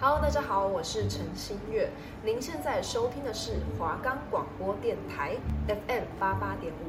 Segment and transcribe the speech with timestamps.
[0.00, 1.90] Hello，大家好，我是陈新月。
[2.24, 5.34] 您现在收听的是华冈广播电台
[5.66, 6.86] FM 八八点五。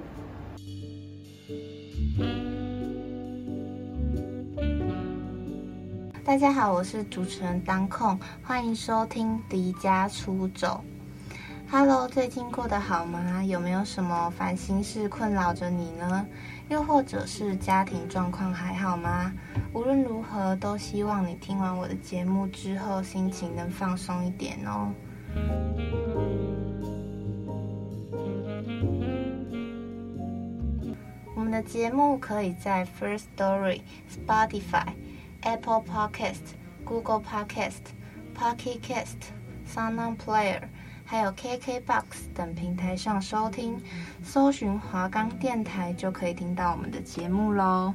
[6.24, 10.84] 大家好，我是主持人当控，欢迎收听离家出走。
[11.72, 13.44] Hello，最近过得好吗？
[13.44, 16.28] 有没有什么烦心事困扰着你呢？
[16.70, 19.34] 又或者是家庭状况还好吗？
[19.74, 24.94] 无论如何，都希望你听完我的节目之后，心情能放松一点哦。
[31.36, 34.86] 我们的节目可以在 First Story、Spotify、
[35.42, 37.82] Apple Podcast、Google Podcast、
[38.36, 39.18] Pocket Cast、
[39.68, 40.62] Sound Player。
[41.12, 42.04] 还有 KKBOX
[42.36, 43.82] 等平台上收听，
[44.24, 47.92] 搜寻华冈电台就可以听到我们的节目喽。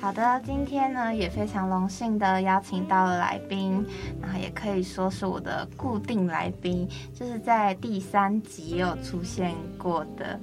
[0.00, 3.84] 好的，今天呢也非常荣幸的邀请到了来宾，
[4.22, 10.40] 然后也可以说是我的固定来宾，就是在第三集有出现过的。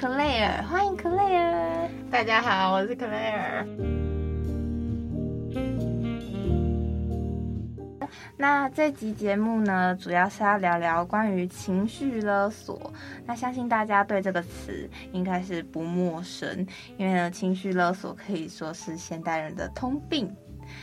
[0.00, 1.88] Claire，欢迎 Claire。
[2.08, 3.66] 大家好，我是 Claire。
[8.36, 12.92] 那这集节目呢，主要是要聊聊关于情绪勒索。
[13.26, 16.64] 那相信大家对这个词应该是不陌生，
[16.96, 20.32] 因为呢，情绪勒索可以说是现代人的通病。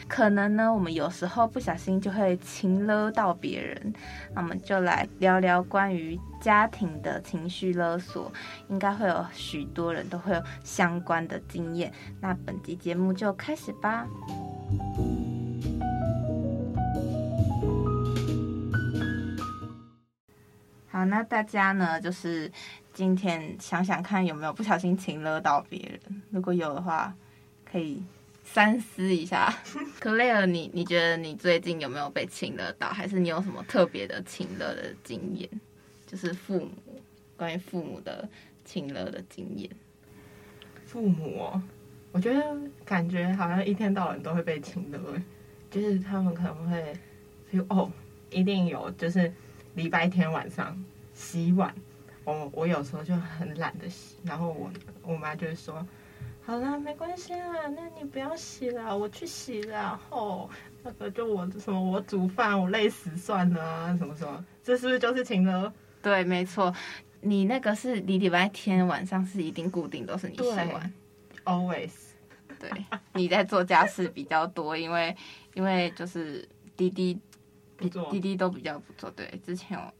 [0.07, 3.93] 可能呢，我们有时候不小心就会情勒到别人，
[4.33, 8.31] 那我们就来聊聊关于家庭的情绪勒索，
[8.69, 11.91] 应该会有许多人都会有相关的经验。
[12.21, 14.07] 那本集节目就开始吧。
[20.87, 22.49] 好，那大家呢，就是
[22.93, 27.13] 今天想想看有没有不小心情勒到别人，如果有的话，
[27.69, 28.01] 可以。
[28.47, 29.51] 三思一下，
[29.99, 35.49] Claire，你你觉得你最近有没有被亲热到，还是你有什么特别的亲热的经验？
[36.05, 37.01] 就是父母
[37.35, 38.29] 关于父母的
[38.63, 39.69] 亲热的经验。
[40.85, 41.61] 父母哦，
[42.11, 44.99] 我觉得感觉好像一天到晚都会被亲热，
[45.71, 46.93] 就是他们可能会
[47.51, 47.91] 说哦，
[48.29, 49.33] 一定有，就是
[49.73, 50.81] 礼拜天晚上
[51.13, 51.73] 洗碗，
[52.23, 55.85] 我我有时候就很懒得洗，然后我我妈就会说。
[56.45, 59.71] 好啦，没关系啦，那你不要洗了，我去洗了。
[59.73, 60.47] 然后
[60.83, 65.73] 那个就我什么，我煮饭，我累死算了啊，什么什么，这是不是就是情勒？
[66.03, 66.71] 对，没错，
[67.21, 70.93] 你那个是你礼拜天晚上是一定固定都是你洗碗
[71.45, 71.89] ，always。
[72.59, 72.69] 对，
[73.13, 75.17] 你在做家事比较多，因为
[75.55, 77.19] 因为就是滴滴
[78.11, 79.09] 滴滴都比较不做。
[79.09, 79.91] 对，之前我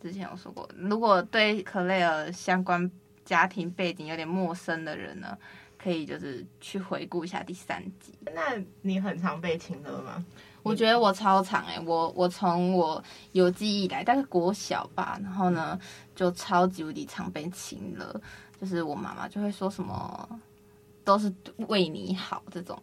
[0.00, 2.88] 之前有说过，如果对 Claire 相关
[3.24, 5.36] 家庭背景有点陌生的人呢？
[5.82, 8.12] 可以就是去回顾一下第三集。
[8.34, 8.42] 那
[8.82, 10.22] 你很常被情勒吗？
[10.62, 13.02] 我觉得我超常哎、欸，我我从我
[13.32, 15.80] 有记忆以来，大概国小吧，然后呢
[16.14, 18.20] 就超级无敌常被情勒，
[18.60, 20.28] 就是我妈妈就会说什么
[21.02, 21.32] 都是
[21.68, 22.78] 为你好这种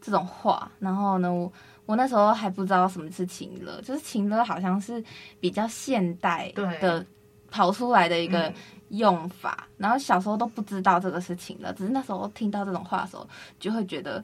[0.00, 1.52] 这种话，然后呢我
[1.84, 5.04] 我那时候还不知道什么是情勒，就是情勒好像是
[5.40, 7.04] 比较现代的
[7.50, 8.50] 跑出来的一个。
[8.90, 13.28] 用法，然后小时候都不知道这个事情了，只是那时候听到这种话的时候，
[13.58, 14.22] 就会觉得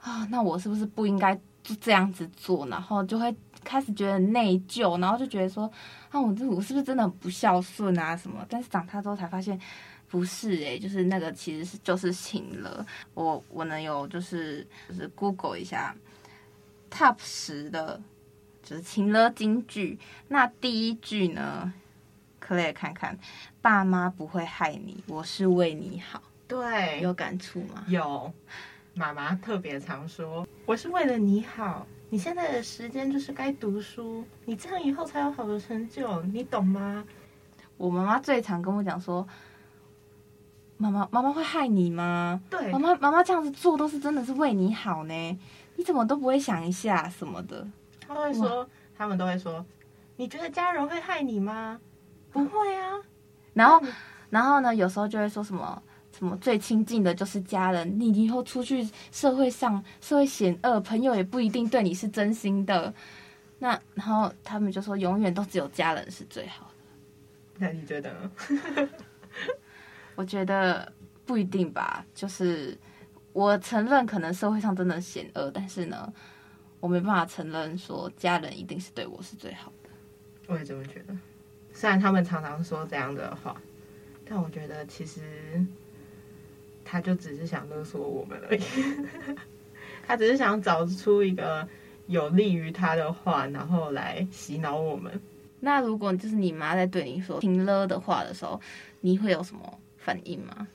[0.00, 2.66] 啊，那我是不是不应该就这样子做？
[2.68, 5.70] 然后就会开始觉得内疚，然后就觉得说
[6.10, 8.44] 啊，我这我是不是真的很不孝顺啊什么？
[8.48, 9.60] 但是长大之后才发现
[10.08, 12.86] 不是诶、就是那个其实是就是请了。
[13.12, 15.94] 我我能有就是就是 Google 一下
[16.90, 18.00] Top 十的，
[18.62, 19.98] 就是情了金句。
[20.28, 21.70] 那第一句呢？
[22.48, 23.18] 可以看看，
[23.60, 26.22] 爸妈不会害你，我是为你好。
[26.46, 27.84] 对，有感触吗？
[27.88, 28.32] 有，
[28.94, 31.86] 妈妈特别常说，我是为了你好。
[32.08, 37.04] 你现在的时间就是该读书，你这样以后才有好的成就，你懂吗？
[37.76, 39.28] 我妈妈最常跟我讲说，
[40.78, 42.40] 妈妈，妈妈会害你吗？
[42.48, 45.38] 对，妈妈，妈妈这样子做都是真的是为你好呢，
[45.76, 47.68] 你怎么都不会想一下什么的？
[48.00, 48.66] 他会说，
[48.96, 49.62] 他们都会说，
[50.16, 51.78] 你觉得家人会害你吗？
[52.30, 53.00] 不会啊，
[53.54, 53.82] 然后，
[54.30, 54.74] 然后呢？
[54.74, 55.82] 有时候就会说什么
[56.16, 62.92] 什么最亲近的就是家人，你以后出去社会上，社会险恶，朋友也不一定对你是真心的。
[63.58, 66.72] 那然后他们就说，永远都只有家人是最好的。
[67.58, 68.30] 那你觉得呢？
[70.14, 70.92] 我觉得
[71.24, 72.04] 不一定吧。
[72.14, 72.76] 就是
[73.32, 76.12] 我承认，可能社会上真的险恶，但是呢，
[76.78, 79.90] 我没办法承认说家人一定是对我是最好的。
[80.46, 81.16] 我也这么觉得。
[81.78, 83.54] 虽然他们常常说这样的话，
[84.28, 85.64] 但我觉得其实
[86.84, 88.60] 他就只是想勒索我们而已，
[90.04, 91.68] 他只是想找出一个
[92.08, 95.20] 有利于他的话，然后来洗脑我们。
[95.60, 98.60] 那如果就是你妈在对你说停了的话的时候，
[99.02, 100.66] 你会有什么反应吗？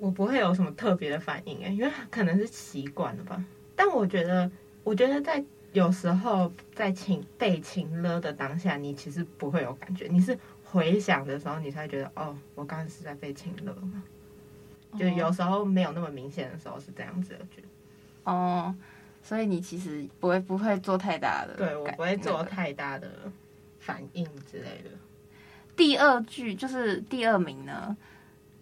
[0.00, 3.40] 我不会有什么特别的反应哎，因为可能是习惯了吧。
[3.76, 4.50] 但我觉得，
[4.82, 14.02] 我觉得在有时候在情被情了的当下，你其实不会有感觉，你是回想的时候，你才觉得哦，我刚刚是在被情了嘛？
[14.96, 17.68] 就有时候没有那么明显的时候是这样子的觉得。
[18.22, 18.72] 哦，
[19.20, 23.10] 所以你其实不会不会做太大的，对，我不会做太大的
[23.80, 24.90] 反应之类的。
[25.74, 27.96] 第二句就是第二名呢。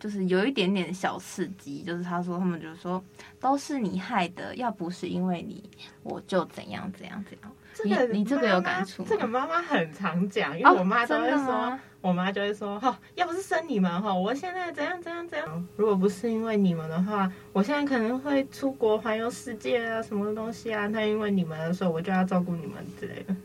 [0.03, 3.01] 就是有一点点小刺激，就是他说他们就说
[3.39, 5.63] 都是你害的，要不是因为你，
[6.03, 7.53] 我就怎样怎样怎样。
[7.73, 9.05] 这个你你这个有感触？
[9.05, 15.69] 这个妈妈很常讲，因为我妈都会说，哦、我妈就会说哈，要不是生你们哈，我现在怎样怎样怎样。
[15.77, 20.89] 如果不是因为你们的话，我现在可能会出国环游世界啊，什么东西啊？
[20.89, 23.37] 那因为你们，所以我就要照顾你们之类的。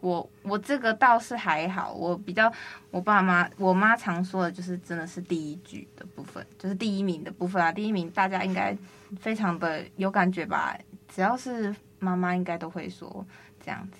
[0.00, 2.52] 我我这个倒是还好，我比较
[2.90, 7.72] 我爸妈我妈常说的就是真的是第一句的部分，就是第一名的部分啊。
[7.72, 8.76] 第一名大家应该
[9.18, 10.78] 非常的有感觉吧？
[11.08, 13.26] 只要是妈妈应该都会说
[13.64, 13.98] 这样子。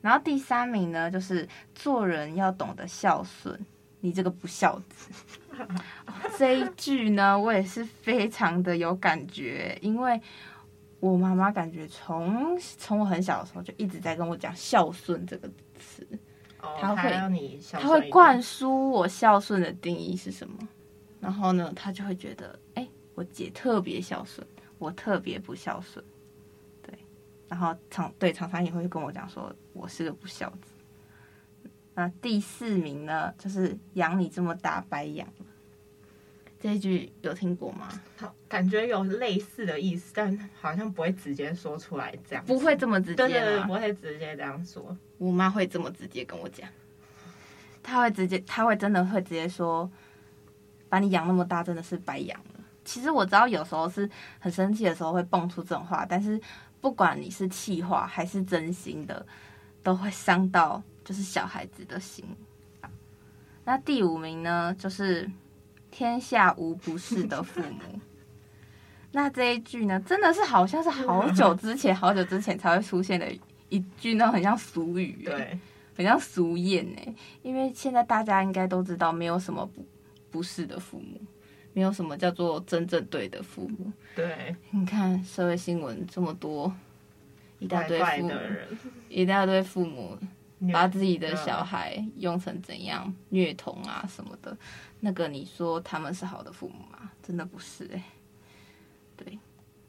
[0.00, 3.58] 然后第三名呢，就是做人要懂得孝顺，
[4.00, 5.12] 你这个不孝子。
[6.38, 10.20] 这一句呢，我也是非常的有感觉，因为。
[11.12, 16.06] 我妈妈感觉从从我很小的时候就一直在跟我讲孝顺这个词，
[16.58, 20.56] 她会她会灌输我孝顺的定义是什么，
[21.20, 24.46] 然后呢，她就会觉得，哎，我姐特别孝顺，
[24.78, 26.02] 我特别不孝顺，
[26.82, 26.98] 对，
[27.48, 30.72] 然后常对常常也会跟我讲说我是个不孝子。
[31.94, 35.43] 那第四名呢，就是养你这么大白养了。
[36.64, 37.86] 这一句有听过吗？
[38.16, 44.96] 好，感觉有类似的意思，但好像不会直接说出来，这样不会这么直接，对对对，不会直接这样说。
[45.18, 46.66] 我妈会这么直接跟我讲，
[47.82, 49.90] 她会直接，她会真的会直接说，
[50.88, 52.64] 把你养那么大真的是白养了。
[52.82, 54.08] 其实我知道有时候是
[54.38, 56.40] 很生气的时候会蹦出这种话，但是
[56.80, 59.26] 不管你是气话还是真心的，
[59.82, 62.24] 都会伤到就是小孩子的心。
[63.66, 65.30] 那第五名呢，就是。
[65.96, 68.00] 天下无不是的父母，
[69.12, 73.32] 那这一句呢，真的是好像是好久之前、好久之前才会出现的
[73.68, 75.56] 一句，那很像俗语，对，
[75.96, 77.14] 很像俗谚呢。
[77.42, 79.86] 因为现在大家应该都知道，没有什么不
[80.32, 81.20] 不是的父母，
[81.72, 83.92] 没有什么叫做真正对的父母。
[84.16, 86.74] 对，你看社会新闻这么多，
[87.60, 88.32] 一大堆父母，
[89.08, 90.18] 一大堆父母。
[90.72, 94.56] 把自己的小孩用成怎样虐童啊什么的，
[95.04, 97.10] 那个你说他们是好的父母吗？
[97.22, 98.04] 真的不是哎、欸。
[99.18, 99.38] 对，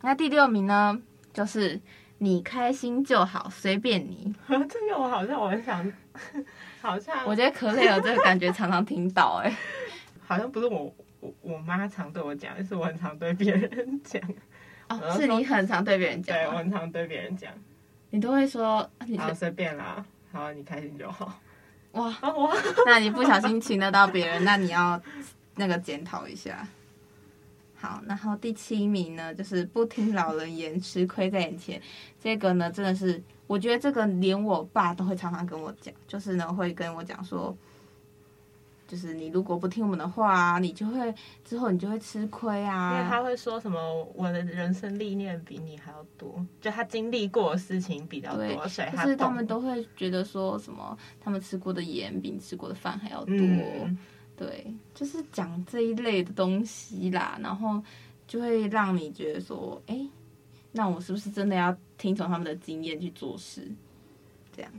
[0.01, 1.01] 那第六名呢，
[1.31, 1.79] 就是
[2.17, 4.35] 你开心就好，随便你。
[4.69, 5.89] 这个我好像我很想，
[6.81, 9.55] 好像我觉得可乐有这个感觉，常常听到哎、欸，
[10.27, 14.21] 好像不是我我我妈常对我讲，是我很常对别人讲。
[14.89, 16.35] 哦，是你很常对别人讲？
[16.35, 17.49] 对，我很常对别人讲。
[18.09, 20.05] 你都会说，你好随便啦。
[20.33, 21.39] 好，你开心就好。
[21.95, 22.53] 哇哇！
[22.85, 25.01] 那你不小心请得到别人，那你要
[25.55, 26.67] 那个检讨一下。
[27.75, 31.81] 好，然后第七名呢，就是不听老人言，吃亏在眼前。
[32.21, 37.55] 这个呢，真的是，我觉得这个连我爸都会常常跟我讲，就是呢，会跟我讲说。
[38.87, 41.13] 就是你如果不听我们的话啊，你就会
[41.43, 42.97] 之后你就会吃亏啊。
[42.97, 53.35] 因为他会说什么，我的人生历练比你还要多，就他经历过的事情比较多，所以他就是他们都会觉得说什么，他们吃过的盐比你吃过的饭还要多。
[53.35, 53.97] 嗯、
[54.37, 57.81] 对，就是讲这一类的东西啦，然后
[58.27, 60.07] 就会让你觉得说，哎，
[60.71, 63.67] 那我是不是真的要听从他们的经验去做事？
[64.55, 64.71] 这样。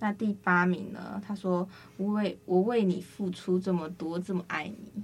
[0.00, 1.20] 那第八名呢？
[1.26, 5.02] 他说：“我为我为你付出这么多，这么爱你。”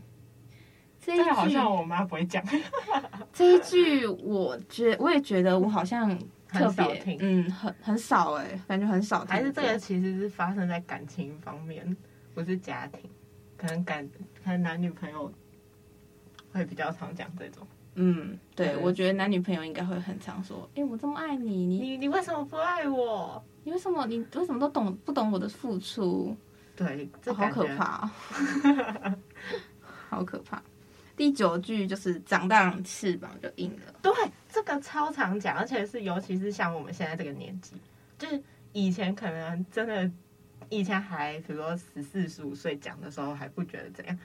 [1.01, 2.43] 这一句好像我妈不会讲。
[3.33, 6.17] 这一句，我觉我也觉得我好像
[6.49, 9.29] 特别嗯，很很少哎、欸，感觉很少听。
[9.29, 11.97] 还是这个其实是发生在感情方面，
[12.33, 13.11] 不是家庭，
[13.57, 14.09] 可能感
[14.45, 15.31] 可能男女朋友
[16.53, 17.67] 会比较常讲这种。
[17.97, 24.05] 嗯，对，对我觉得男女朋友应该会很常说：“哎、欸，我这么爱你，你你你为什么不爱我？”你为什么？
[24.07, 26.37] 你为什么都懂不懂我的付出？
[26.77, 29.15] 对，这哦、好可怕、哦，
[30.11, 30.63] 好可怕。
[31.17, 33.95] 第九句就是长大翅膀就硬了。
[34.03, 34.13] 对，
[34.49, 37.77] 这个超常讲，而且是尤其是像我们现在这个年纪，
[38.19, 40.11] 就是以前可能真的，
[40.69, 44.19] 以前还比如说十四十五岁讲的时候还不觉得怎样，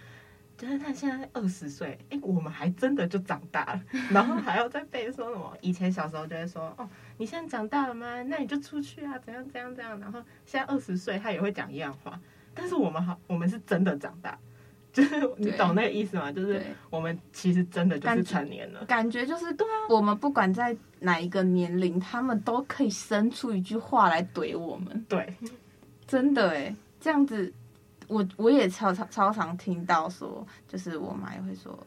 [0.59, 5.57] 就是他现在二十岁，哎、欸，我们还真的就长大了，然后还要再背说什么？
[5.61, 6.85] 以前小时候就会说，哦，
[7.17, 8.21] 你现在长大了吗？
[8.23, 9.97] 那你就出去啊，怎样怎样怎样。
[10.01, 12.19] 然后现在二十岁，他也会讲一样话。
[12.53, 14.37] 但是我们好，我们是真的长大，
[14.91, 16.29] 就是你懂那个意思吗？
[16.29, 19.87] 就是我们其实真的就是成年了，感觉就是对啊。
[19.87, 25.05] 我们不管在哪一个年龄，他们都可以生出一句话来怼我们。
[25.07, 25.33] 对，
[26.05, 27.53] 真的哎，这样子。
[28.09, 31.77] 我我也超超超常听到说，就是我妈也会说，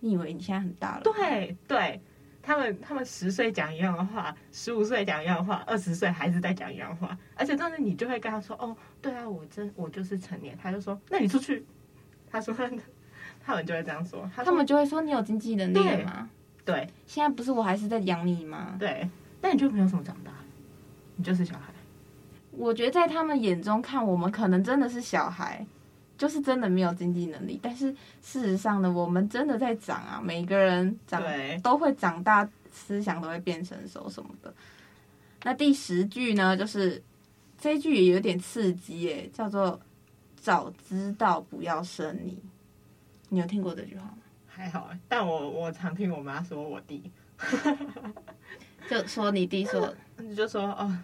[0.00, 1.02] 你以为你现在很大了？
[1.04, 2.00] 对对，
[2.42, 10.58] 他们他们十岁讲一样的话，十五岁讲一样的话，二十岁还是在讲一样的话，而且当时你就会跟他说，哦，对啊，我真我就是成年。
[10.60, 11.64] 他就说，那你出去。
[12.30, 12.52] 他说，
[13.44, 16.30] 他们就会这样说，他们就会说，你有经济能力了吗？
[16.64, 18.76] 对，对现在不是我还是在养你吗？
[18.78, 19.06] 对，
[19.42, 20.32] 那你就没有什么长大，
[21.16, 21.73] 你就是小孩。
[22.56, 25.66] 我觉得在他们眼中看我们可能真的是小孩，
[26.16, 27.58] 就是真的没有经济能力。
[27.62, 27.92] 但是
[28.22, 31.22] 事实上呢，我们真的在长啊，每一个人长
[31.62, 34.54] 都会长大，思想都会变成熟什么的。
[35.42, 37.02] 那第十句呢，就是
[37.58, 39.78] 这一句也有点刺激耶，叫做
[40.36, 42.38] “早知道不要生你”。
[43.28, 44.18] 你有听过这句话吗？
[44.46, 47.10] 还好，但我我常听我妈说我弟，
[48.88, 50.96] 就说你弟说，你 就说哦。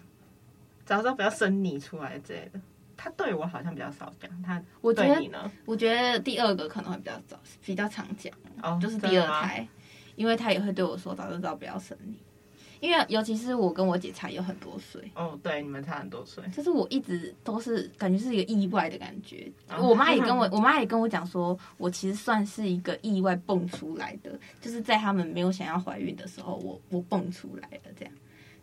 [0.85, 2.59] 早知道不要生你出来之类的，
[2.97, 4.29] 他对我好像比较少讲。
[4.41, 5.51] 他对你呢？
[5.65, 8.33] 我觉得第二个可能会比较早，比较常讲。
[8.61, 9.67] 哦，就是第二胎，
[10.15, 12.15] 因为他也会对我说：“早知道不要生你。”
[12.81, 14.99] 因为尤其是我跟我姐差有很多岁。
[15.13, 16.43] 哦，对，你们差很多岁。
[16.49, 19.51] 就是我一直都是感觉是一个意外的感觉。
[19.69, 28.13] 哦，我妈也跟我， 我妈也跟我讲说，我其实算是一个意外蹦出来的，就是在他们没有想要怀孕的时候，我我蹦出来的这样。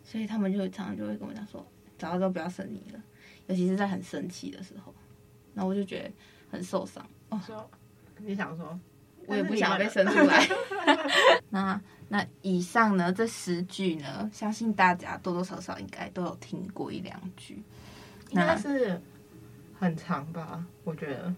[0.03, 1.65] 所以他们就常常就会跟我讲说。
[1.99, 2.99] 早知道不要生你了，
[3.45, 4.91] 尤其是在很生气的时候，
[5.53, 6.11] 那我就觉得
[6.49, 7.05] 很受伤。
[7.29, 7.69] 哦，说
[8.17, 8.79] 你想说，
[9.27, 10.47] 我也不想被生出来。
[11.51, 17.61] 那那以上呢，这十句呢，相信大家多多少少应该都有听过一两句。
[18.31, 18.99] 应该是
[19.77, 20.63] 很长吧？
[20.83, 21.33] 我觉得，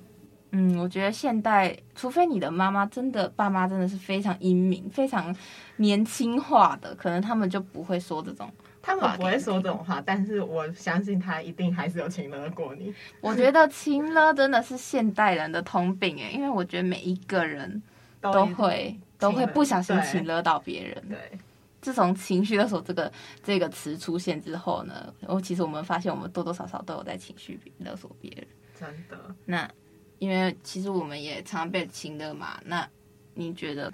[0.51, 5.35] 嗯，我觉得现代，除非你的妈妈真的，爸妈真的是非常英明、非常
[5.77, 8.51] 年轻化的，可能他们就不会说这种。
[8.81, 12.93] 他们不会说这种话，但是我相信他一定还是有情勒过你。
[13.19, 17.81] 我觉得情勒真的是现代人的通病诶，因为我觉得每一个人
[18.19, 21.03] 都会都会不小心情勒到别人。
[21.07, 21.37] 对，
[21.79, 23.11] 自从情绪勒索这个
[23.43, 28.47] 这个词出现之后呢，我其实我们发现我们多多少少都有在情绪勒索别人。
[28.79, 29.17] 真的。
[29.45, 29.69] 那
[30.17, 32.87] 因为其实我们也常常被情勒嘛，那
[33.35, 33.93] 你觉得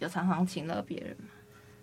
[0.00, 1.28] 有常常情勒别人吗？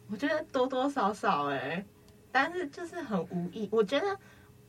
[0.10, 1.86] 我觉得多多少少诶。
[2.31, 4.17] 但是就是很无意，我觉得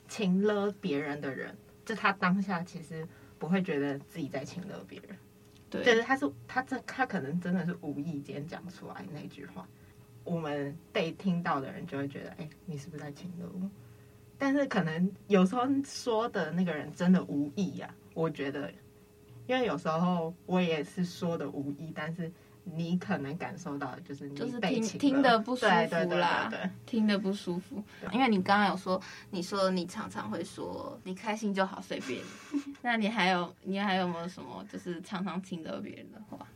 [0.08, 3.06] 情勒别人的人，就他当下其实
[3.38, 5.16] 不会觉得自己在情勒别人，
[5.70, 9.68] 对，就是他是他这他可能真的是无意间讲出来那句话，
[10.24, 13.70] 我们被听到的人就会觉得，哎、欸，你是不是在情勒我？
[14.36, 18.72] 但是可能有时候说的那个人真的无意呀、啊，我觉得，
[19.46, 22.30] 因为有时候我也是说的无意，但是。
[22.64, 27.82] 你可能感受到的就是你就是听听得不舒服啦，对对对对，听得不舒服。
[28.12, 29.00] 因为你刚刚有说，
[29.30, 32.20] 你说你常常会说你开心就好，随便。
[32.80, 36.46] 那你还有你还有没有什么就是常常听得别人的话？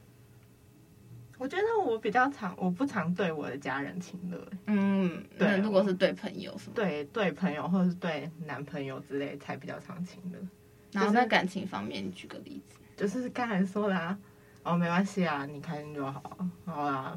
[1.39, 4.49] 我觉得我比较常，我不常对我的家人亲热。
[4.67, 5.59] 嗯，对。
[5.59, 6.73] 如果是对朋友什么？
[6.75, 10.39] 对对朋友或者是对男朋友之类才比较常亲热。
[10.93, 14.17] 然后在感情方面，你举个例子，就是刚才说的啊。
[14.67, 16.21] 哦，没关系啊，你开心就好。
[16.65, 17.17] 好啦，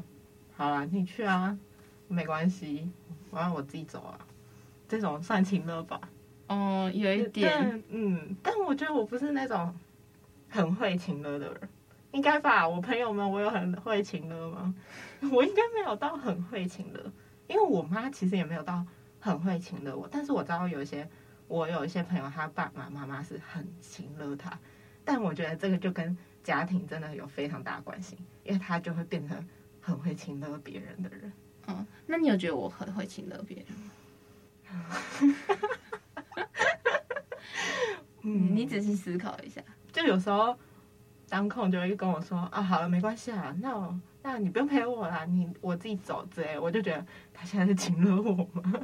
[0.56, 1.58] 好啦，你去啊，
[2.06, 2.88] 没关系，
[3.28, 4.16] 我让我自己走啊。
[4.86, 6.00] 这种算情乐吧？
[6.46, 9.74] 哦，有一点，嗯，但我觉得我不是那种
[10.48, 11.68] 很会情乐的人，
[12.12, 12.68] 应该吧？
[12.68, 14.72] 我朋友们，我有很会情乐吗？
[15.32, 17.12] 我应该没有到很会情乐，
[17.48, 18.86] 因为我妈其实也没有到
[19.18, 21.08] 很会情乐我，但是我知道有一些，
[21.48, 24.56] 我有一些朋友，他爸爸妈妈是很情乐他，
[25.04, 26.16] 但我觉得这个就跟。
[26.42, 29.46] 家庭真的有非常大的关系，因为他就会变成
[29.80, 31.32] 很会情勒别人的人。
[31.68, 33.90] 嗯，那你有觉得我很会情勒别人吗？
[38.22, 40.56] 嗯，你仔细思考一下，就有时候
[41.28, 48.80] 当空就会跟我说啊，好了，没关系啊，那我那你不用陪我啦，你我自己走之类，我就觉得他现在是情勒我吗？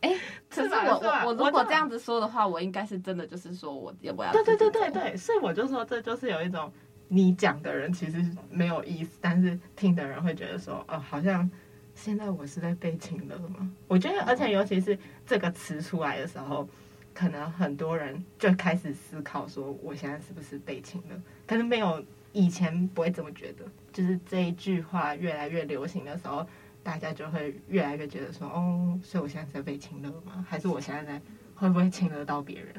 [0.00, 4.32] 哎、欸， 可是我我我如果这样子说的话，我应该是真的就是说我要不要？
[4.32, 6.72] 对对对对对，所以我就说这就是有一种。
[7.12, 11.50] 你讲的人其实没有意思，但是听的人会觉得说，哦，好像
[11.92, 13.68] 现在我是在被情勒吗？
[13.88, 16.68] 我觉得，而且尤其是这个词出来的时候，
[17.12, 21.20] 可能很多人就开始思考说，我现在是不是被情勒？
[21.48, 22.00] 可是没有
[22.32, 26.46] 以前不会这么觉得，就是这一句话越来越流行的时候，
[26.84, 30.46] 大家就会越来越觉得说，哦，所以我现在在被情勒吗？
[30.48, 31.20] 还是我现在在
[31.56, 32.72] 会不会情勒到别人？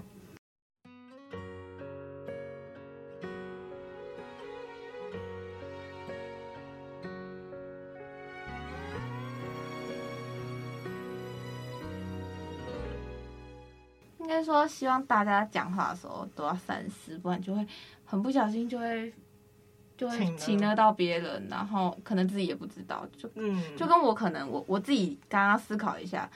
[14.32, 17.68] 该说，希望大家讲话的时候都要三思，不然就会
[18.06, 19.14] 很不小心就会。
[19.98, 26.28] 就会请得到别人，然后可能自己也不知道，就嗯，就跟我可能我我自己刚刚思考一下，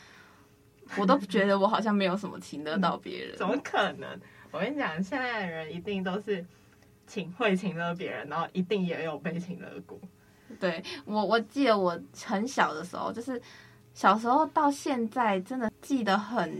[0.95, 4.07] 我都觉得我好像没有什么请得到别人，怎么可能？
[4.51, 6.45] 我跟你讲，现在的人一定都是
[7.07, 9.99] 请会请了别人，然后一定也有被情勒过。
[10.59, 13.41] 对，我我记得我很小的时候，就是
[13.95, 16.55] 小时候到现在，真的记得很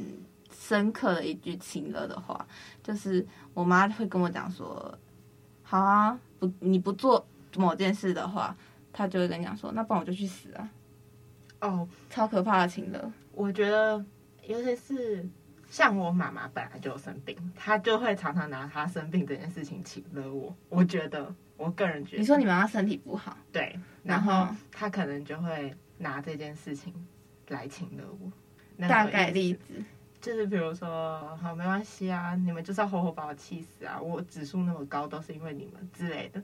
[0.68, 2.48] 深刻的一句情勒的话，
[2.82, 4.98] 就是我妈会跟我讲说
[5.62, 8.54] ：“好啊。”不，你不做某件事的话，
[8.92, 10.70] 她就会跟你讲说，那不然我就去死啊！
[11.62, 13.12] 哦，oh, 超可怕的情勒。
[13.32, 14.04] 我觉得，
[14.46, 15.26] 尤其是
[15.70, 20.54] 像我妈妈本来就有生病，她就会常常拿她生病这件事情情勒我。
[20.68, 26.94] 我觉得，我个人觉得，你说你妈妈身体不好，对，然后她可能就会拿这件事情
[27.48, 28.30] 来请勒我。
[28.90, 29.82] 大概例子。
[30.26, 34.02] 就是比如说，好，没关系啊，你们就是要活活把我气死啊！
[34.02, 36.42] 我指数那么高，都是因为你们之类的。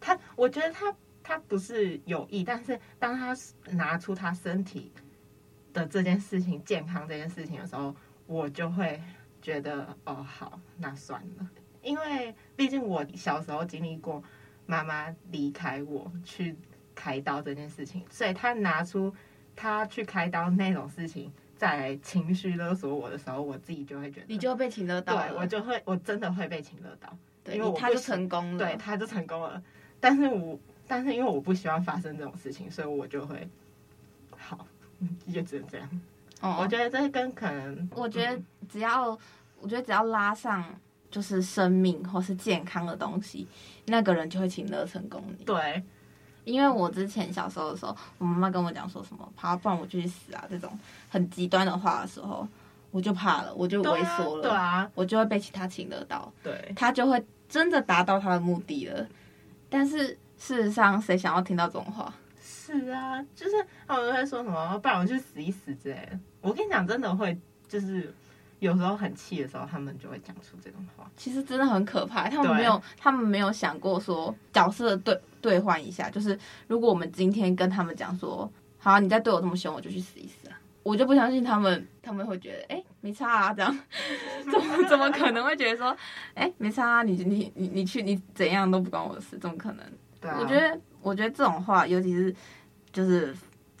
[0.00, 3.36] 他，我觉得他他不是有意，但是当他
[3.72, 4.92] 拿出他身体
[5.72, 7.92] 的这件事情、健康这件事情的时候，
[8.28, 9.02] 我就会
[9.42, 11.50] 觉得，哦，好，那算了。
[11.82, 14.22] 因为毕竟我小时候经历过
[14.64, 16.56] 妈妈离开我去
[16.94, 19.12] 开刀这件事情，所以他拿出
[19.56, 21.32] 他去开刀那种事情。
[21.64, 29.62] 在情绪勒索我的时候，我自己就会觉得，你就会被情勒到，对，我就会，我真的会被情勒到，对，因为他就成功了，对，他就成功了。
[29.98, 33.48] 但是我，但是因为我不希望发生这种事情，所以我就会，
[34.36, 34.66] 好，
[35.26, 36.00] 也只能这样。
[36.42, 39.18] 哦，我觉得这跟可能，我觉得只要，嗯、
[39.60, 40.62] 我觉得只要拉上
[41.10, 43.48] 就是生命或是健康的东西，
[43.86, 45.44] 那个人就会请乐成功你。
[45.44, 45.82] 对。
[46.44, 50.70] 因为我之前小时候的时候，我妈妈跟我讲说什么“怕，不然我就去死啊”这种
[51.08, 52.46] 很极端的话的时候，
[52.90, 59.06] 我就怕了，我就萎缩了，对啊，对啊，我就会被其他情勒到，对，他就会真的达到他的目的了。
[59.68, 62.12] 但是事实上，谁想要听到这种话？
[62.42, 63.52] 是啊，就是
[63.86, 66.18] 他们都会说什么“不然我去死一死”之类的。
[66.40, 68.12] 我跟你讲，真的会就是。
[68.60, 71.04] 有时候很气的时候，他们就会讲出这种话。
[71.18, 80.58] 其实真的很可怕，他们没有，他们没有想过说角色对兑换一下，就是如果我们今天跟他们讲说，好啊，你再对我这么凶，我就去死一死啊！
[80.82, 83.78] 我就不相信他们，他们会觉得，哎、欸，没差啊，这样，
[84.50, 85.94] 怎么怎么可能会觉得说，
[86.32, 89.84] 哎、欸，没差啊，你你你你去，你怎样都不关我的事，怎么可能？
[90.18, 92.34] 对啊，我觉得，我觉得这种话，尤其是
[92.90, 93.36] 就是，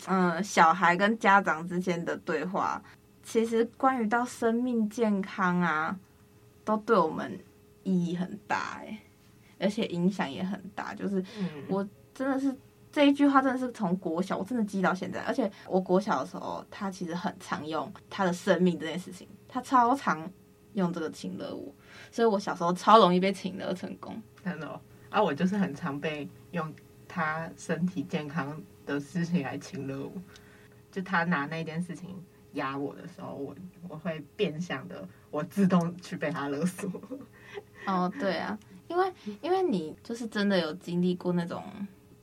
[0.06, 2.82] 嗯、呃，小孩跟家长之间的对话。
[3.22, 5.98] 其实关于到生命健康啊，
[6.62, 7.38] 都对我们
[7.82, 8.98] 意义很大哎，
[9.64, 10.94] 而且影响也很大。
[10.94, 11.24] 就是
[11.68, 12.54] 我真的是
[12.92, 15.20] 这一句话，真的是从国小我真的记到现在。
[15.22, 20.30] 而且我国小的时候，他其实很常用他的生命这件事情，他超常
[20.74, 21.74] 用这个请勒我，
[22.12, 24.22] 所以我小时候超容易被请勒成功。
[24.44, 26.72] 真的啊，我就是很常被用
[27.08, 30.12] 他身体健康的事情来请勒我，
[30.92, 32.22] 就他拿那件事情。
[32.54, 33.52] 压我的时候，我
[33.88, 36.88] 我会变相的，我自动去被他勒索。
[37.84, 38.56] 哦，对啊，
[38.94, 41.62] 因为因为你就是真的有经历过那种，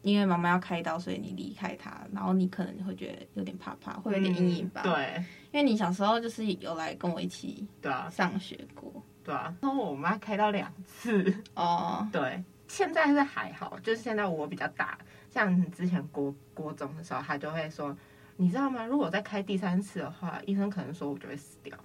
[0.02, 4.82] 因为妈妈要开刀，所以你离开她，然后你可能会觉得有点怕怕，会有点阴影吧？
[4.86, 14.98] 嗯，对，因为你小时候就是有来跟我一起对啊上学过，对啊，然后我妈开刀两次哦， 对，现在是还好，就是现在我比较大，
[15.30, 17.96] 像之前国国中的时候，她就会说。
[18.38, 18.84] 你知道吗？
[18.86, 21.78] 如果再开第三次的话，医生可能说我就会死掉。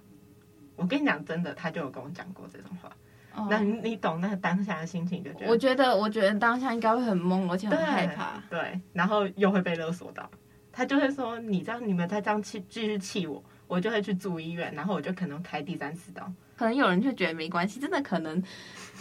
[0.75, 2.89] 我跟你讲真的，他就有跟我讲过这种话。
[3.37, 5.47] 哦、那你懂那个当下的心情就觉得？
[5.51, 8.41] 我觉得，我觉得当下应该会很懵，而且很害怕。
[8.49, 10.29] 对，对，然后又会被勒索到。
[10.71, 18.41] 他就会说：“你这样，你们再这样气，继续气我，我就会去住医院，然后我就可能开第三次刀。”可能有人就觉得没关系，真的可能。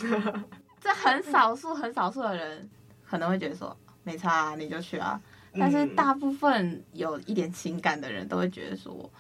[0.81, 2.69] 这很少数，很少数的人
[3.05, 5.21] 可能会觉得说没差啊，你就去啊。
[5.59, 9.11] 但是大部分有一点情感的人都会觉得说，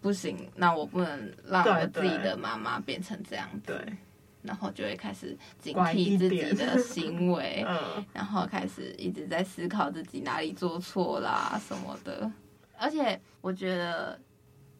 [0.00, 3.96] 不行，那我不能让我自己的妈妈变成这样子，对，对，
[4.46, 12.30] 然后就会开始警惕自己的行为， 嗯、然后开始一直在思考自己哪里做错啦什么的。
[12.78, 14.20] 而且我觉得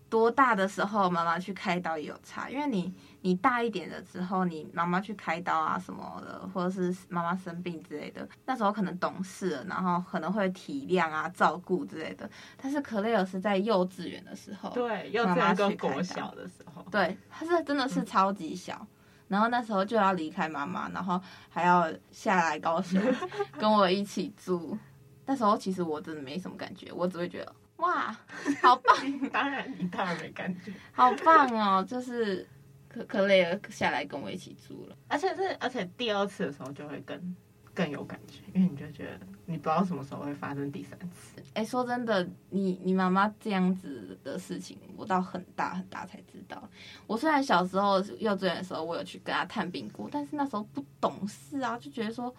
[0.09, 12.29] 多大的时候妈妈去开刀也有差，因为你你大一点的时候，你妈妈去开刀啊什么的，或者是妈妈生病之类的，那时候可能懂事了，然后可能会体谅啊、照顾之类的。
[12.57, 18.87] 但是克雷尔是在幼稚园的时候，对，幼稚园跟国小的时候，对，他是真的是超级小，嗯、
[19.29, 23.01] 然后那时候就要离开妈妈，然后还要下来高雄
[23.59, 24.77] 跟我一起住。
[25.25, 27.55] 那时候其实我真的没什么感觉，我只会觉得。
[27.77, 28.17] 哇，
[28.63, 29.29] 好棒！
[29.31, 30.73] 当然，你当然没感觉。
[30.93, 32.49] 好棒哦，就是
[32.89, 37.37] 可可累了下来跟我一起住了，而且是而且第二次的时候就会更
[37.77, 41.41] 更有感觉，因为你就觉得你不知道什么时候会发生第三次。
[41.53, 46.69] 哎，说真的，你你妈妈这样子的事情，我到很大很大才知道。
[47.07, 52.35] 我虽然小时候幼稚园的时候，我有去跟她探病过，但是那时候不懂事啊，就觉得说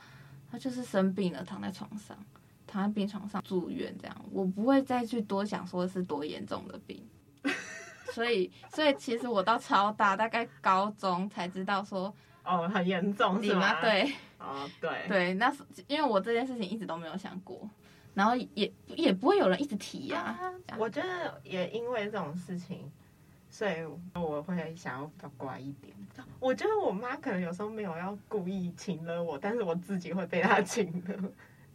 [0.51, 2.17] 她就是生病了，躺在床上。
[2.69, 7.01] 躺在病床上住院，这样我不会再去多想说是多严重的病，
[8.11, 12.13] 所以所以其实我到超大，大概高中才知道说
[12.47, 13.81] 哦很严重是吗？
[13.81, 17.69] 对，哦对对，那是因为我这件事情一直都没有想过，
[18.13, 20.53] 然后也也不会有人一直提呀、啊。
[20.77, 22.91] 我觉得也因为这种事情，
[23.49, 23.73] 所以
[24.13, 25.93] 我会想要比较乖一点。
[26.39, 31.15] 我觉得我妈可能有时候没有要故意请了我，但是我自己会被她请了。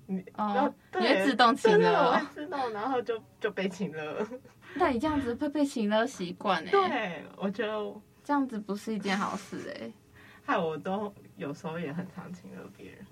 [0.06, 4.26] 你哦，你会自动请了，我会自动，然后就就被请了。
[4.74, 6.70] 那你这样子会被请了习惯哎？
[6.70, 9.92] 对，我觉得这样子不是一件好事哎。
[10.44, 13.06] 害我都有时候也很常亲了别人。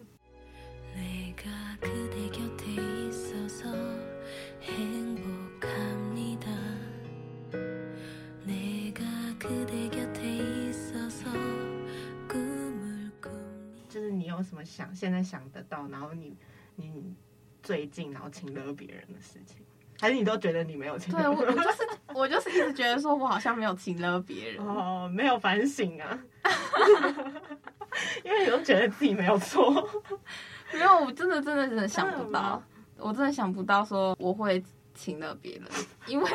[13.88, 16.36] 就是你有什么想现在想得到，然后你。
[16.76, 17.14] 你
[17.62, 19.58] 最近然后亲了别人的事情，
[20.00, 21.12] 还是你都觉得你没有亲？
[21.14, 24.66] 对，我 我就是我就是一直觉得说我好像没有亲了别人。
[24.66, 26.18] 哦，没有反省啊，
[28.24, 29.70] 因为你都觉得自己没有错，
[30.72, 32.62] 没有，我真的真的真的想不到，
[32.96, 34.62] 我真的想不到说我会
[34.94, 35.64] 亲了别人，
[36.06, 36.30] 因为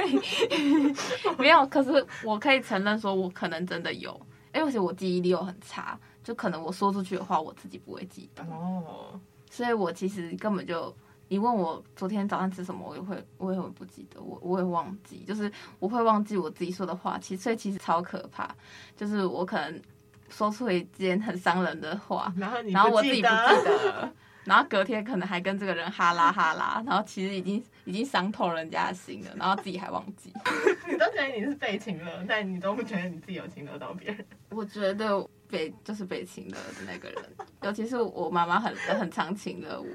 [1.37, 4.11] 没有，可是我可以承认说我可能真的有，
[4.53, 9.19] 因为而且我记忆力又很差，就可能我说出去的话我自己不会记得哦。
[9.49, 10.93] 所以我其实根本就，
[11.27, 18.47] 你问我昨天早上吃什么，我也会，我也会不记得，我我也忘记，就是我会忘记我自己说的话，其实所以其实超可怕，
[18.95, 19.81] 就是我可能
[20.29, 23.33] 说出了一件很伤人的话， 然后然后我自己不记
[23.65, 30.31] 得，然后隔天可能还跟这个人哈拉哈拉，然后其实已经已经伤透人家的心了，然后自己还忘记。
[30.87, 34.25] 你都觉得你是被情了，但你都不觉得你自己有情得到别人。
[34.49, 35.27] 我觉得。
[35.47, 37.23] 被就是被亲了的那个人，
[37.61, 39.87] 尤其是我妈妈很很常亲了我。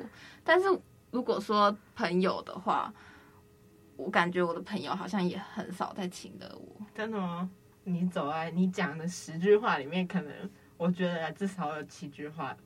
[0.44, 0.68] 但是
[1.10, 2.92] 如果说朋友的话，
[3.96, 6.86] 我感觉我的朋友好像也很少在亲的我。
[6.94, 7.50] 真的吗？
[7.84, 10.32] 你走在你讲的十句话里面，可能
[10.76, 12.56] 我觉得至少有七句话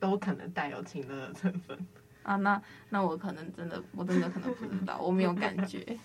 [0.00, 1.78] 都可能带有亲了的成分
[2.22, 2.36] 啊。
[2.36, 5.98] 那那我可能真的，我真的可能不知道， 我没有感觉。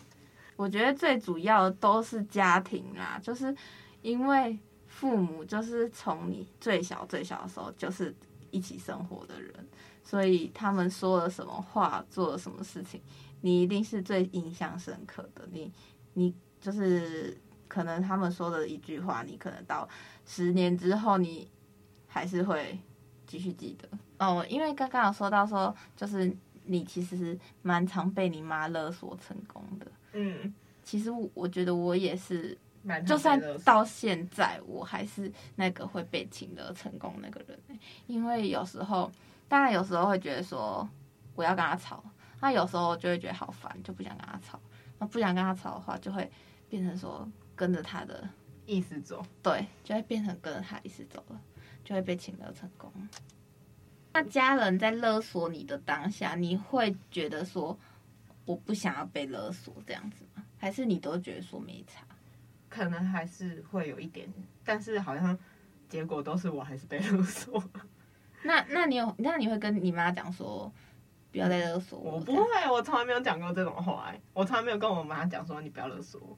[0.56, 3.56] 我觉得最主要都是家庭啦，就是
[4.02, 4.58] 因为。
[4.86, 8.16] 父母就是从你最小最小的时候就是
[8.54, 9.52] 一起生活的人，
[10.04, 13.02] 所以他们说了什么话，做了什么事情，
[13.42, 15.46] 你一定是最印象深刻的。
[15.52, 15.74] 你
[16.14, 17.36] 你就是
[17.68, 19.90] 可能他们说的一句话，你可能到
[20.26, 21.50] 十年之后你
[22.08, 22.80] 还是会
[23.26, 23.90] 继续记得
[24.20, 24.46] 哦。
[24.48, 26.32] 因为刚刚有说到说，就是
[26.66, 29.92] 你其实是蛮常被你妈勒索成功的。
[30.14, 32.58] 嗯，其实我觉得我也是。
[33.06, 37.60] 就算到现在，我还是那个会被请的成功那个人，
[38.08, 39.12] 因为有时候，
[39.48, 40.88] 当然有时候会觉得说
[41.36, 42.04] 我要跟他吵，
[42.42, 44.60] 那有时候就会觉得好烦，就不想跟他吵。
[45.00, 46.30] 那不想跟他吵的话，就会
[46.70, 48.28] 变成说跟着他的
[48.66, 51.42] 意思走，对，就会变成跟着他意思走了，
[51.84, 52.92] 就会被请的成功。
[54.14, 57.78] 那家人在勒索你的当下，你会觉得说
[58.46, 60.44] 我不想要被勒索这样子吗？
[60.58, 62.06] 还是你都觉得说没差？
[62.74, 64.28] 可能还是会有一点，
[64.66, 65.38] 但是好像
[65.88, 67.64] 结果都是我还是被勒索。
[68.42, 70.72] 那那你有那你会跟你妈讲说
[71.32, 72.14] 不要再勒索我？
[72.14, 74.06] 我不会，我从来没有讲过这种话。
[74.08, 76.36] 哎，我从来没有跟我妈讲说你不要勒索我，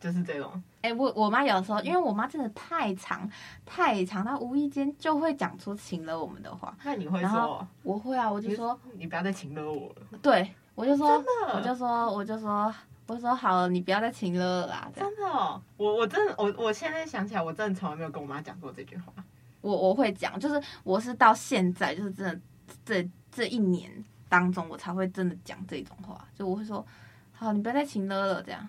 [0.00, 0.50] 就是这种。
[0.82, 3.30] 哎、欸，我我妈有时候，因为我妈真的太长
[3.64, 6.76] 太长，她无意间就会讲出亲了我们的话。
[6.82, 7.64] 那你会说？
[7.84, 10.18] 我会啊，我就说你，你不要再亲了我了。
[10.20, 12.74] 对，我就说，我就说，我就说。
[13.06, 14.90] 我说好了，你不要再亲了啦！
[14.94, 19.12] 真的哦，我我真的我我现在想起来，我真的从来没有跟我妈讲过这句话。
[19.60, 22.40] 我我会讲，就是我是到现在，就是真的
[22.84, 23.90] 这这一年
[24.28, 26.26] 当中，我才会真的讲这种话。
[26.34, 26.86] 就我会说，
[27.32, 28.68] 好，你不要再亲了了，这样。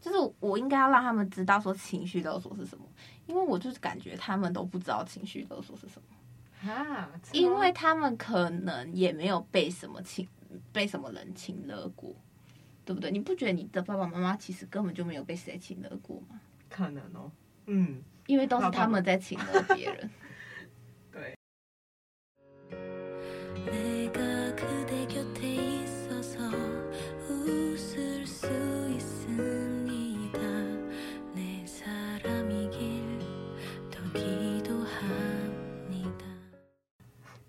[0.00, 2.84] 就是我应该要让他们知道说情绪勒索是什么，
[3.26, 10.26] 因为我就是感觉他们都不知道情绪勒索是什么啊，因为他们可能也没有被什么情
[10.72, 12.12] 被什么人情勒过，
[12.84, 13.10] 对不对？
[13.10, 16.40] 你不觉得你的爸爸妈妈其实根本就没有被谁情勒过吗？
[16.68, 17.30] 可能哦，
[17.66, 20.10] 嗯，因为都是他们在情勒别人。
[21.12, 21.34] 对。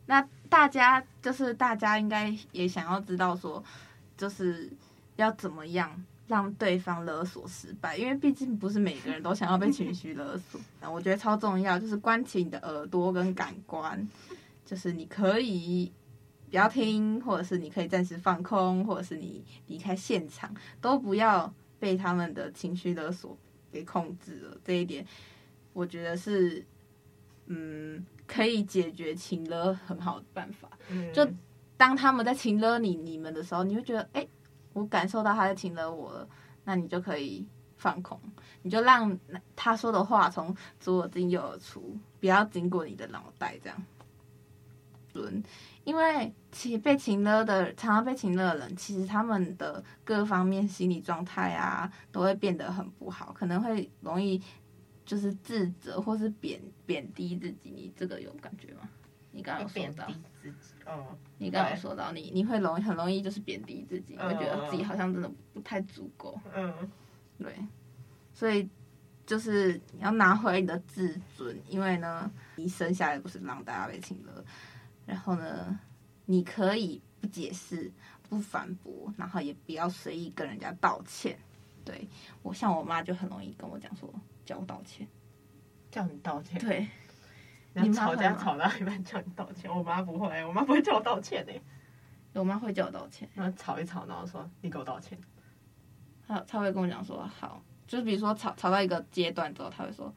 [0.06, 3.64] 那大家就是大家应该也想要知道说，
[4.16, 4.70] 就是
[5.16, 10.60] 要怎么样让对方勒索失败，因为毕竟不是每个人都想要被情绪勒索。
[10.82, 14.08] 那我觉得超重要，就是关起你的耳朵跟感官，
[14.66, 15.92] 就是你可以
[16.50, 23.38] 不要听，或者是你可以暂时放空，或者是你离开现场，都不要被他们的情绪勒索
[23.72, 24.58] 给控制了。
[24.64, 25.06] 这一点，
[25.74, 26.66] 我觉得是，
[27.48, 28.06] 嗯。
[28.26, 30.70] 可以解决情勒很好的办法，
[31.14, 31.28] 就
[31.76, 34.30] 当他们在情勒你你们的时候，你会觉得，哎、欸，
[34.74, 36.28] 我感受到他在情勒我了，
[36.66, 38.20] 那你就可以放空，
[38.62, 39.18] 你就让
[39.56, 43.84] 他说的话从左耳进右耳出，不要经过你的脑袋这样。
[45.14, 45.44] 轮，
[45.84, 54.42] 因为其被情勒的，常常被情勒的人，其实他们的各方面心理状态啊，都会变得很不好，可能会容易。
[55.06, 58.88] 就是自责或是贬贬低自己，你这个有感觉吗？
[59.32, 60.08] 你刚刚说到，
[60.86, 66.40] 哦，你刚刚有说到你，你你会容易很容易就是贬低自己，会觉得自己好像真的不太足够。
[66.54, 66.74] 嗯，
[67.38, 67.54] 对，
[68.34, 68.70] 所以
[69.26, 74.44] 就是你要拿回你的自尊，因为呢，你生下来不是让大家被亲的，
[75.06, 75.80] 然后呢，
[76.26, 77.92] 你可以不解释、
[78.30, 81.38] 不反驳，然后也不要随意跟人家道歉。
[81.86, 82.08] 对，
[82.42, 84.14] 我像我妈就很容易跟我讲说。
[84.46, 85.08] 叫我道歉，
[85.90, 86.60] 叫你道歉。
[86.60, 86.86] 对，
[87.74, 91.54] 你们吵架吵到一半叫你道歉，我妈不会，我妈不会叫我道歉的。
[92.34, 95.18] 我妈会叫我道歉，然后吵一吵，然后说你给我道歉。
[96.28, 100.14] 她她会跟我讲说好，就是比如说吵吵到一个阶段之后，她会说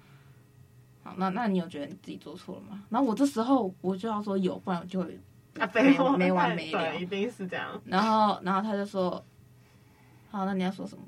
[1.03, 2.85] 好，那那你有觉得你自己做错了吗？
[2.89, 5.21] 然后我这时候我就要说有，不然我就会
[5.59, 7.81] 啊没没完没了，一定是这样。
[7.85, 9.23] 然后然后她就说
[10.31, 11.05] 好，那你要说什么？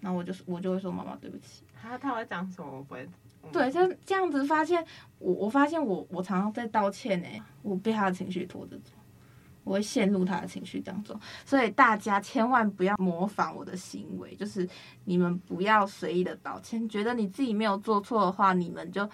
[0.00, 1.64] 然后我就我就会说妈妈对不起。
[1.80, 2.70] 她她会讲什么？
[2.76, 3.08] 我不会。
[3.50, 4.84] 对，就这样子发现
[5.18, 7.28] 我，我发现我我常常在道歉呢，
[7.62, 8.92] 我被他的情绪拖着走，
[9.64, 11.18] 我会陷入他的情绪当中。
[11.44, 14.68] 所以大家千万不要模仿我的行为，就是
[15.04, 16.88] 你们不要随意的道歉。
[16.88, 19.08] 觉得你自己没有做错的话，你们就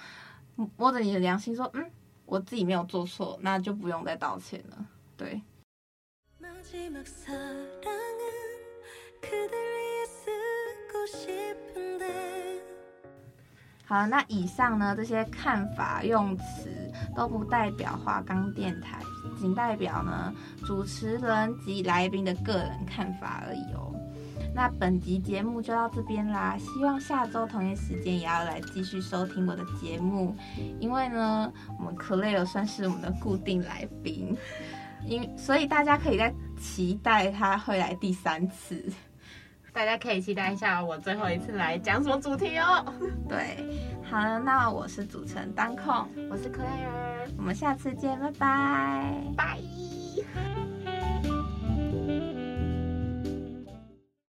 [0.76, 1.90] 摸着你的良心说，嗯，
[2.26, 4.86] 我自己没有做错，那就不用再道歉了。
[5.16, 5.40] 对。
[13.88, 16.68] 好，那以上呢，这些看法用词
[17.16, 18.98] 都不代表华冈电台，
[19.40, 20.30] 仅代表呢
[20.66, 23.94] 主持人及来宾的个人看法而已哦。
[24.54, 30.36] 那本集节目就到这边啦，希望下周同一时间也要来继续收听我的节目，
[30.78, 34.36] 因为呢，我们 Clare 算是我们的固定来宾，
[35.06, 38.84] 因所以大家可以在期待他会来第三次。
[39.78, 42.84] 大家可以期待一下我最后一次来讲什么主题哦。
[43.28, 43.64] 对，
[44.10, 49.58] 好了，那我是主持人当控，我是 Claire，我们下次见，拜拜，拜。